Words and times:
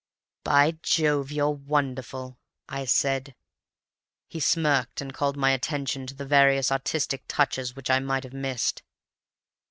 "'By 0.43 0.79
Jove, 0.81 1.31
you're 1.31 1.51
wonderful,' 1.51 2.39
I 2.67 2.85
said. 2.85 3.35
"He 4.27 4.39
smirked, 4.39 4.99
and 4.99 5.13
called 5.13 5.37
my 5.37 5.51
attention 5.51 6.07
to 6.07 6.15
the 6.15 6.25
various 6.25 6.71
artistic 6.71 7.25
touches 7.27 7.75
which 7.75 7.91
I 7.91 7.99
might 7.99 8.23
have 8.23 8.33
missed. 8.33 8.81